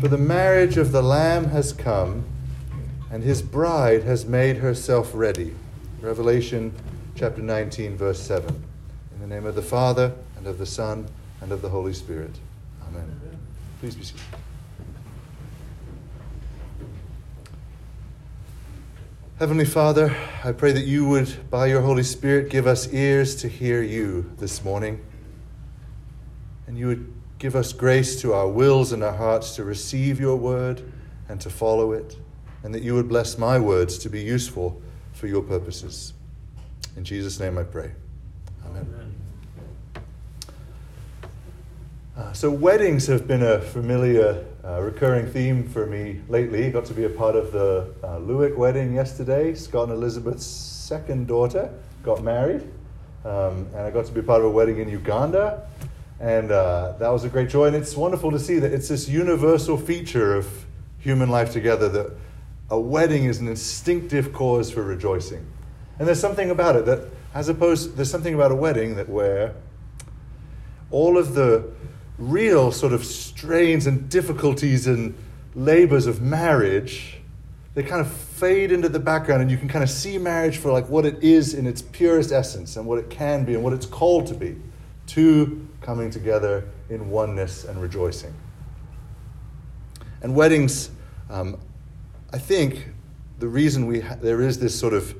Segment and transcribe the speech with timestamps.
[0.00, 2.24] For the marriage of the Lamb has come,
[3.10, 5.56] and his bride has made herself ready.
[6.00, 6.72] Revelation
[7.16, 8.48] chapter 19, verse 7.
[9.12, 11.08] In the name of the Father, and of the Son,
[11.40, 12.30] and of the Holy Spirit.
[12.86, 13.20] Amen.
[13.80, 14.20] Please be seated.
[19.40, 23.48] Heavenly Father, I pray that you would, by your Holy Spirit, give us ears to
[23.48, 25.04] hear you this morning.
[26.68, 30.36] And you would give us grace to our wills and our hearts to receive your
[30.36, 30.82] word
[31.28, 32.16] and to follow it.
[32.64, 36.12] And that you would bless my words to be useful for your purposes.
[36.96, 37.92] In Jesus' name I pray.
[38.66, 38.86] Amen.
[38.94, 39.14] Amen.
[42.16, 46.68] Uh, so, weddings have been a familiar uh, recurring theme for me lately.
[46.72, 49.54] Got to be a part of the uh, Lewick wedding yesterday.
[49.54, 52.62] Scott and Elizabeth's second daughter got married.
[53.24, 55.68] Um, and I got to be part of a wedding in Uganda.
[56.20, 57.66] And uh, that was a great joy.
[57.66, 60.66] And it's wonderful to see that it's this universal feature of
[60.98, 62.12] human life together that
[62.70, 65.46] a wedding is an instinctive cause for rejoicing.
[65.98, 69.54] And there's something about it that, as opposed, there's something about a wedding that where
[70.90, 71.70] all of the
[72.18, 75.14] real sort of strains and difficulties and
[75.54, 77.20] labors of marriage,
[77.74, 80.72] they kind of fade into the background and you can kind of see marriage for
[80.72, 83.72] like what it is in its purest essence and what it can be and what
[83.72, 84.56] it's called to be.
[85.06, 88.34] Two coming together in oneness and rejoicing.
[90.20, 90.90] And weddings,
[91.30, 91.56] um,
[92.30, 92.88] I think
[93.38, 95.14] the reason we ha- there is this sort of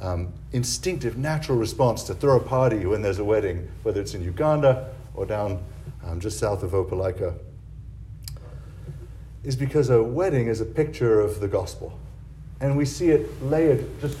[0.00, 4.22] um, instinctive, natural response to throw a party when there's a wedding, whether it's in
[4.22, 5.60] Uganda or down
[6.04, 7.34] um, just south of Opelika,
[9.42, 11.98] is because a wedding is a picture of the gospel.
[12.60, 14.18] And we see it layered, just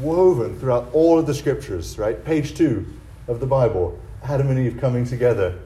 [0.00, 2.24] woven throughout all of the scriptures, right?
[2.24, 2.84] Page two
[3.28, 3.96] of the Bible
[4.28, 5.58] Adam and Eve coming together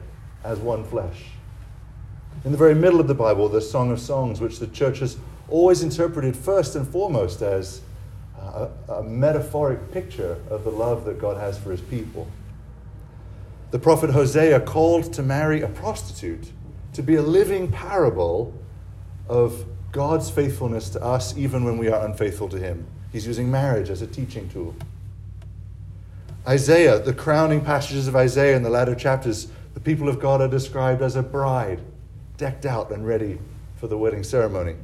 [0.43, 1.25] as one flesh.
[2.45, 5.17] In the very middle of the Bible, the Song of Songs, which the church has
[5.49, 7.81] always interpreted first and foremost as
[8.37, 12.27] a, a metaphoric picture of the love that God has for his people.
[13.71, 16.51] The prophet Hosea called to marry a prostitute
[16.93, 18.53] to be a living parable
[19.27, 22.85] of God's faithfulness to us even when we are unfaithful to him.
[23.11, 24.75] He's using marriage as a teaching tool.
[26.47, 30.47] Isaiah, the crowning passages of Isaiah in the latter chapters, the people of God are
[30.47, 31.81] described as a bride,
[32.37, 33.39] decked out and ready
[33.75, 34.75] for the wedding ceremony.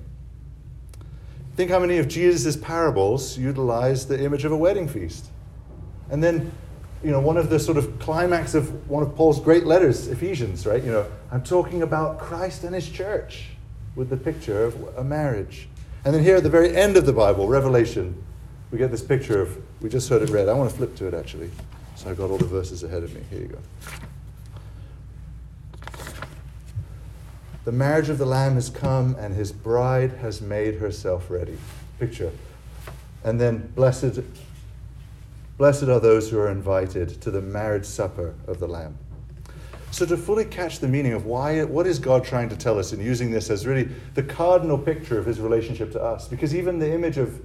[1.56, 5.31] Think how many of Jesus' parables utilize the image of a wedding feast.
[6.12, 6.51] And then
[7.03, 10.66] you know, one of the sort of climax of one of Paul's great letters, Ephesians,
[10.66, 10.84] right?
[10.84, 13.50] You know, I'm talking about Christ and his church
[13.96, 15.69] with the picture of a marriage.
[16.06, 18.23] And then here at the very end of the Bible, Revelation,
[18.72, 20.50] we get this picture of, we just heard it read.
[20.50, 21.50] I want to flip to it actually.
[21.95, 23.22] So I've got all the verses ahead of me.
[23.29, 23.59] Here you go.
[27.66, 31.57] The marriage of the Lamb has come, and his bride has made herself ready.
[32.00, 32.31] Picture.
[33.25, 34.22] And then, blessed
[35.57, 38.95] Blessed are those who are invited to the marriage supper of the Lamb.
[39.89, 42.94] So, to fully catch the meaning of why, what is God trying to tell us
[42.94, 46.28] in using this as really the cardinal picture of his relationship to us?
[46.28, 47.41] Because even the image of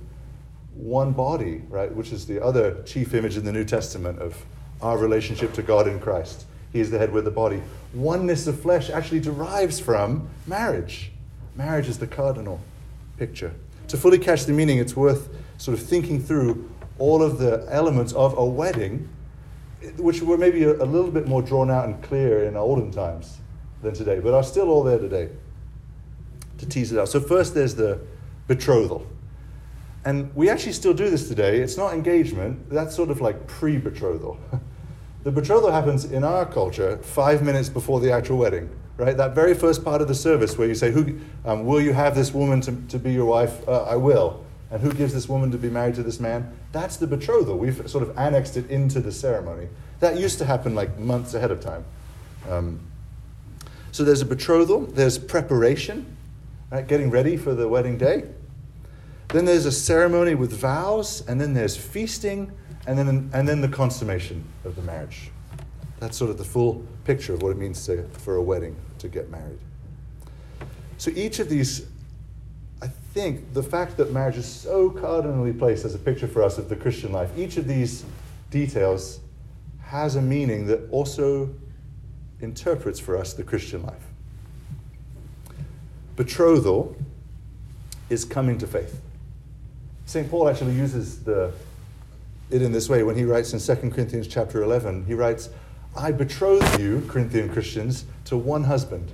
[0.74, 4.44] one body, right, which is the other chief image in the New Testament of
[4.80, 7.62] our relationship to God in Christ, he is the head with the body.
[7.94, 11.12] Oneness of flesh actually derives from marriage.
[11.54, 12.60] Marriage is the cardinal
[13.18, 13.52] picture.
[13.88, 15.28] To fully catch the meaning, it's worth
[15.58, 19.08] sort of thinking through all of the elements of a wedding,
[19.96, 23.38] which were maybe a, a little bit more drawn out and clear in olden times
[23.82, 25.28] than today, but are still all there today
[26.58, 27.08] to tease it out.
[27.08, 28.00] So, first, there's the
[28.46, 29.06] betrothal.
[30.04, 31.60] And we actually still do this today.
[31.60, 34.38] It's not engagement, that's sort of like pre betrothal.
[35.24, 39.16] the betrothal happens in our culture five minutes before the actual wedding, right?
[39.16, 42.14] That very first part of the service where you say, Who, um, Will you have
[42.14, 43.66] this woman to, to be your wife?
[43.68, 46.50] Uh, I will and who gives this woman to be married to this man?
[46.72, 47.58] That's the betrothal.
[47.58, 49.68] We've sort of annexed it into the ceremony.
[50.00, 51.84] That used to happen like months ahead of time.
[52.48, 52.80] Um,
[53.92, 56.16] so there's a betrothal, there's preparation,
[56.70, 58.24] right, getting ready for the wedding day.
[59.28, 62.52] Then there's a ceremony with vows, and then there's feasting,
[62.86, 65.30] and then, and then the consummation of the marriage.
[66.00, 69.08] That's sort of the full picture of what it means to, for a wedding to
[69.08, 69.58] get married.
[70.98, 71.86] So each of these
[72.82, 76.58] I think the fact that marriage is so cardinally placed as a picture for us
[76.58, 78.04] of the Christian life, each of these
[78.50, 79.20] details
[79.82, 81.54] has a meaning that also
[82.40, 84.02] interprets for us the Christian life.
[86.16, 86.96] Betrothal
[88.10, 89.00] is coming to faith.
[90.12, 90.30] St.
[90.30, 91.50] Paul actually uses the,
[92.50, 95.06] it in this way when he writes in 2 Corinthians chapter 11.
[95.06, 95.48] He writes,
[95.96, 99.10] I betroth you, Corinthian Christians, to one husband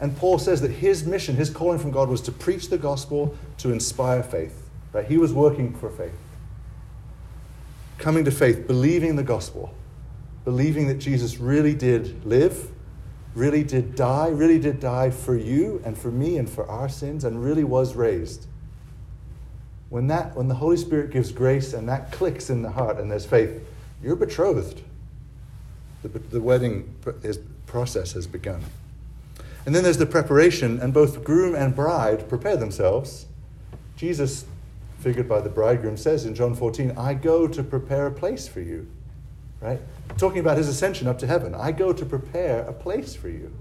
[0.00, 3.36] And Paul says that his mission, his calling from God was to preach the gospel,
[3.58, 4.70] to inspire faith.
[4.94, 5.04] Right?
[5.04, 6.16] He was working for faith.
[7.98, 9.74] Coming to faith, believing the gospel,
[10.46, 12.70] believing that Jesus really did live,
[13.34, 17.24] really did die, really did die for you and for me and for our sins,
[17.24, 18.46] and really was raised.
[19.92, 23.10] When, that, when the Holy Spirit gives grace and that clicks in the heart and
[23.10, 23.62] there's faith,
[24.02, 24.80] you're betrothed.
[26.02, 28.62] The, the wedding is, process has begun.
[29.66, 33.26] And then there's the preparation, and both groom and bride prepare themselves.
[33.98, 34.46] Jesus,
[35.00, 38.62] figured by the bridegroom, says in John 14, I go to prepare a place for
[38.62, 38.86] you.
[39.60, 39.80] Right?
[40.16, 41.54] Talking about his ascension up to heaven.
[41.54, 43.52] I go to prepare a place for you.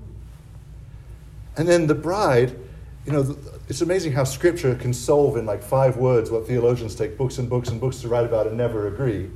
[1.57, 2.57] And then the bride,
[3.05, 3.35] you know,
[3.67, 7.49] it's amazing how scripture can solve in like five words what theologians take books and
[7.49, 9.29] books and books to write about and never agree.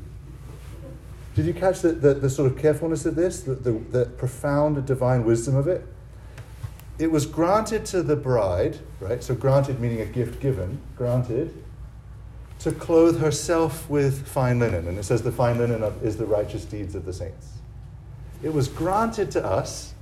[1.34, 4.86] Did you catch the, the, the sort of carefulness of this, the, the, the profound
[4.86, 5.86] divine wisdom of it?
[6.98, 9.22] It was granted to the bride, right?
[9.22, 11.62] So, granted meaning a gift given, granted,
[12.60, 14.88] to clothe herself with fine linen.
[14.88, 17.50] And it says the fine linen is the righteous deeds of the saints.
[18.42, 19.95] It was granted to us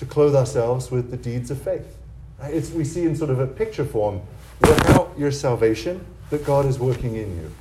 [0.00, 1.98] to clothe ourselves with the deeds of faith.
[2.40, 2.54] Right?
[2.54, 4.22] It's, we see in sort of a picture form
[4.62, 7.52] work out your salvation that God is working in you.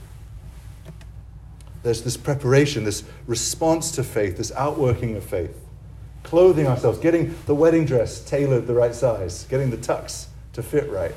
[1.84, 5.54] There's this preparation, this response to faith, this outworking of faith.
[6.24, 10.90] Clothing ourselves, getting the wedding dress tailored the right size, getting the tux to fit
[10.90, 11.14] right.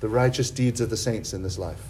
[0.00, 1.84] The righteous deeds of the saints in this life.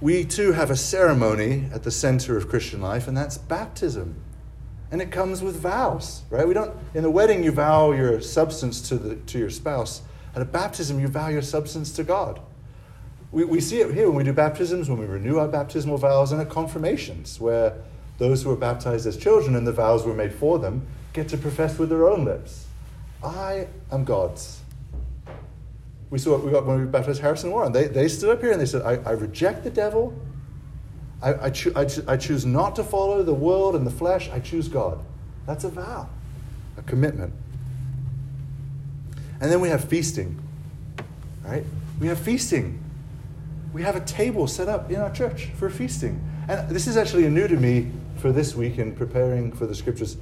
[0.00, 4.16] We too have a ceremony at the center of Christian life, and that's baptism.
[4.92, 6.46] And it comes with vows, right?
[6.46, 10.02] We don't in the wedding you vow your substance to the to your spouse.
[10.36, 12.40] At a baptism, you vow your substance to God.
[13.32, 16.30] We, we see it here when we do baptisms, when we renew our baptismal vows,
[16.32, 17.74] and at confirmations, where
[18.18, 21.36] those who are baptized as children and the vows were made for them get to
[21.36, 22.66] profess with their own lips
[23.22, 24.60] I am God's.
[26.10, 27.72] We saw it we got when we baptized Harrison Warren.
[27.72, 30.12] They, they stood up here and they said, I, I reject the devil.
[31.22, 34.28] I, I, cho- I, cho- I choose not to follow the world and the flesh.
[34.30, 34.98] I choose God.
[35.46, 36.08] That's a vow,
[36.76, 37.32] a commitment.
[39.40, 40.40] And then we have feasting,
[41.44, 41.64] right?
[42.00, 42.82] We have feasting
[43.72, 46.22] we have a table set up in our church for feasting.
[46.48, 50.16] And this is actually new to me for this week in preparing for the scriptures.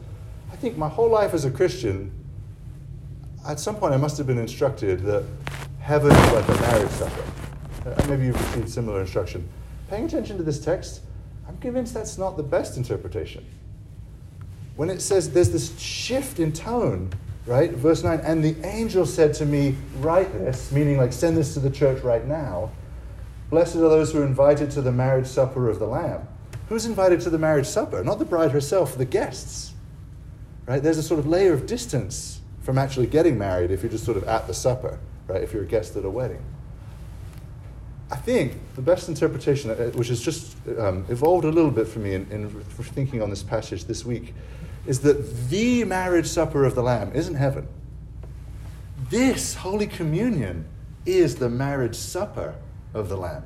[0.52, 2.12] I think my whole life as a Christian,
[3.46, 5.24] at some point I must have been instructed that
[5.80, 7.24] heaven is like a marriage supper.
[7.86, 9.48] Uh, maybe you've received similar instruction.
[9.90, 11.00] Paying attention to this text,
[11.48, 13.44] I'm convinced that's not the best interpretation.
[14.76, 17.10] When it says there's this shift in tone,
[17.44, 17.72] right?
[17.72, 21.60] Verse 9, and the angel said to me, Write this, meaning like send this to
[21.60, 22.70] the church right now.
[23.50, 26.28] Blessed are those who are invited to the marriage supper of the Lamb.
[26.68, 28.04] Who's invited to the marriage supper?
[28.04, 29.72] Not the bride herself, the guests.
[30.66, 30.80] Right?
[30.80, 34.18] There's a sort of layer of distance from actually getting married if you're just sort
[34.18, 35.42] of at the supper, right?
[35.42, 36.44] If you're a guest at a wedding.
[38.10, 42.00] I think the best interpretation, uh, which has just um, evolved a little bit for
[42.00, 44.34] me in, in thinking on this passage this week,
[44.86, 47.68] is that the marriage supper of the Lamb isn't heaven.
[49.10, 50.66] This Holy Communion
[51.06, 52.56] is the marriage supper
[52.94, 53.44] of the Lamb.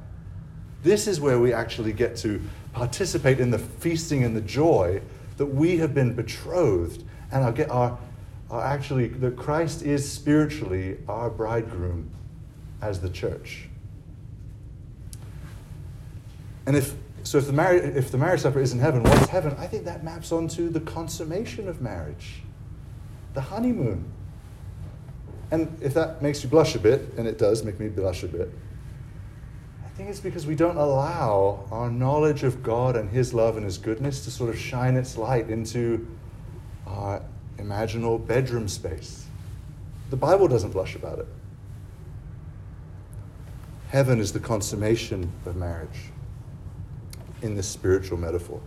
[0.83, 2.41] This is where we actually get to
[2.73, 5.03] participate in the feasting and the joy
[5.37, 7.99] that we have been betrothed and are, are,
[8.51, 12.11] are actually, that Christ is spiritually our bridegroom
[12.81, 13.69] as the church.
[16.67, 16.95] And if
[17.25, 19.57] so, if the, marriage, if the marriage supper is in heaven, what's heaven?
[19.59, 22.43] I think that maps onto the consummation of marriage,
[23.33, 24.05] the honeymoon.
[25.51, 28.29] And if that makes you blush a bit, and it does make me blush a
[28.29, 28.51] bit,
[29.83, 33.65] I think it's because we don't allow our knowledge of God and His love and
[33.65, 36.07] His goodness to sort of shine its light into
[36.87, 37.23] our
[37.57, 39.25] imaginal bedroom space.
[40.11, 41.27] The Bible doesn't blush about it.
[43.89, 46.11] Heaven is the consummation of marriage
[47.45, 48.59] in this spiritual metaphor.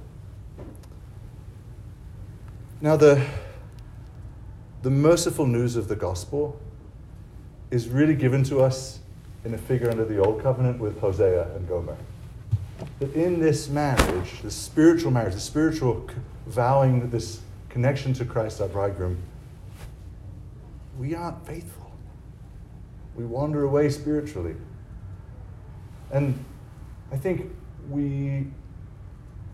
[2.79, 3.25] Now, the,
[4.83, 6.59] the merciful news of the gospel
[7.71, 8.99] is really given to us
[9.43, 11.97] in a figure under the old covenant with Hosea and Gomer.
[12.99, 16.07] That in this marriage, the spiritual marriage, the spiritual
[16.45, 19.17] vowing this connection to Christ, our bridegroom,
[20.99, 21.91] we aren't faithful.
[23.15, 24.55] We wander away spiritually.
[26.11, 26.45] And
[27.11, 27.51] I think
[27.89, 28.47] we,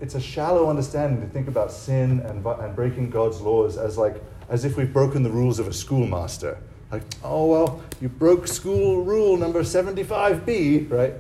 [0.02, 4.22] it's a shallow understanding to think about sin and, and breaking God's laws as like,
[4.50, 6.58] as if we've broken the rules of a schoolmaster
[6.94, 11.16] like, oh, well, you broke school rule number 75B, right?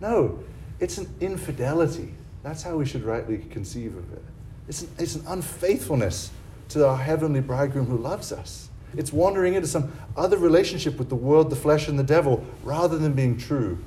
[0.00, 0.42] No,
[0.80, 2.14] it's an infidelity.
[2.42, 4.22] That's how we should rightly conceive of it.
[4.68, 6.30] It's an, it's an unfaithfulness
[6.70, 8.70] to our heavenly bridegroom who loves us.
[8.96, 12.96] It's wandering into some other relationship with the world, the flesh, and the devil rather
[12.96, 13.78] than being true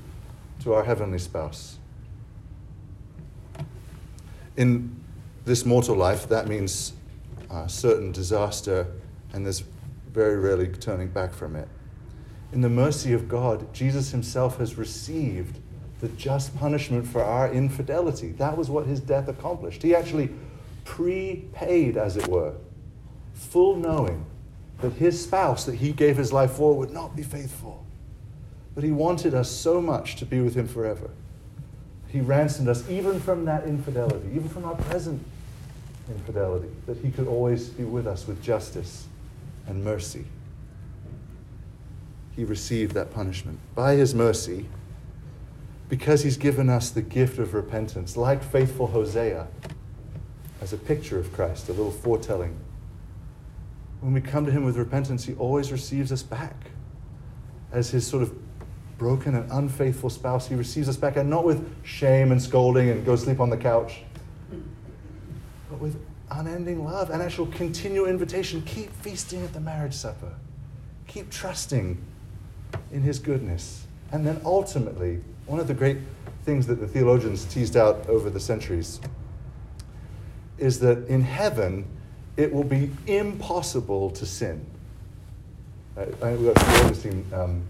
[0.62, 1.80] to our heavenly spouse.
[4.58, 4.96] In
[5.46, 6.94] this mortal life, that means
[7.50, 8.88] uh, certain disaster,
[9.34, 9.64] and there's
[10.12, 11.68] very rarely turning back from it.
[12.52, 15.60] In the mercy of God, Jesus himself has received
[16.02, 18.32] the just punishment for our infidelity.
[18.34, 19.84] That was what his death accomplished.
[19.84, 20.32] He actually
[20.84, 22.56] prepaid, as it were,
[23.34, 24.26] full knowing
[24.82, 27.86] that his spouse that he gave his life for would not be faithful.
[28.74, 31.12] But he wanted us so much to be with him forever.
[32.12, 35.24] He ransomed us even from that infidelity, even from our present
[36.10, 39.08] infidelity, that he could always be with us with justice
[39.68, 40.26] and mercy.
[42.36, 43.60] He received that punishment.
[43.76, 44.66] By his mercy,
[45.88, 49.48] because he's given us the gift of repentance, like faithful Hosea,
[50.62, 52.58] as a picture of Christ, a little foretelling.
[54.02, 56.56] When we come to him with repentance, he always receives us back.
[57.72, 58.34] As his sort of
[59.02, 63.04] broken and unfaithful spouse, he receives us back, and not with shame and scolding and
[63.04, 64.04] go sleep on the couch,
[65.72, 68.62] but with unending love and actual continual invitation.
[68.62, 70.32] Keep feasting at the marriage supper,
[71.08, 72.00] keep trusting
[72.92, 73.88] in his goodness.
[74.12, 75.98] And then ultimately, one of the great
[76.44, 79.02] things that the theologians teased out over the centuries
[80.60, 81.88] is that in heaven,
[82.38, 84.64] it will be impossible to sin.
[85.98, 87.64] Uh, we've got some Augustine um,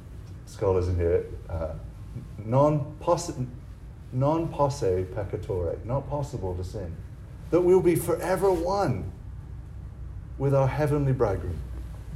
[0.51, 1.25] scholars in here.
[1.50, 1.74] Uh,
[2.43, 3.34] non posse
[4.13, 6.96] peccatore, not possible to sin.
[7.50, 9.12] That we'll be forever one
[10.38, 11.60] with our heavenly bridegroom.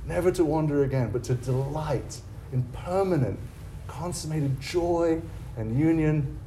[0.05, 3.39] Never to wander again, but to delight in permanent,
[3.87, 5.21] consummated joy
[5.57, 6.37] and union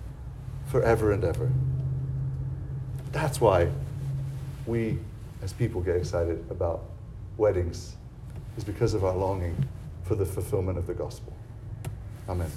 [0.66, 1.50] forever and ever.
[3.12, 3.71] That's why
[4.66, 4.99] we
[5.42, 6.85] as people get excited about
[7.37, 7.97] weddings,
[8.57, 9.57] is because of our longing
[10.02, 11.33] for the fulfillment of the gospel.
[12.28, 12.50] Amen.